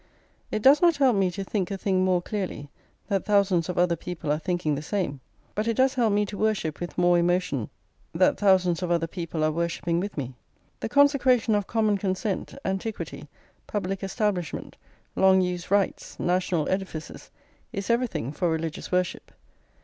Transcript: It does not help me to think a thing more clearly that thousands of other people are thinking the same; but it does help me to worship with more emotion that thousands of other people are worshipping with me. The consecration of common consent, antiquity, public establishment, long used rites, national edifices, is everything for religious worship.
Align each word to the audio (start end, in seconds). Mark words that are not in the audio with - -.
It 0.49 0.63
does 0.63 0.81
not 0.81 0.95
help 0.97 1.15
me 1.15 1.29
to 1.29 1.43
think 1.43 1.69
a 1.69 1.77
thing 1.77 2.03
more 2.03 2.23
clearly 2.23 2.71
that 3.07 3.23
thousands 3.23 3.69
of 3.69 3.77
other 3.77 3.95
people 3.95 4.31
are 4.31 4.39
thinking 4.39 4.73
the 4.73 4.81
same; 4.81 5.19
but 5.53 5.67
it 5.67 5.75
does 5.77 5.93
help 5.93 6.11
me 6.11 6.25
to 6.25 6.39
worship 6.39 6.79
with 6.79 6.97
more 6.97 7.19
emotion 7.19 7.69
that 8.11 8.39
thousands 8.39 8.81
of 8.81 8.89
other 8.89 9.05
people 9.05 9.43
are 9.43 9.51
worshipping 9.51 9.99
with 9.99 10.17
me. 10.17 10.33
The 10.79 10.89
consecration 10.89 11.53
of 11.53 11.67
common 11.67 11.99
consent, 11.99 12.55
antiquity, 12.65 13.27
public 13.67 14.01
establishment, 14.03 14.75
long 15.15 15.39
used 15.39 15.69
rites, 15.69 16.19
national 16.19 16.67
edifices, 16.69 17.29
is 17.71 17.91
everything 17.91 18.31
for 18.31 18.49
religious 18.49 18.91
worship. 18.91 19.31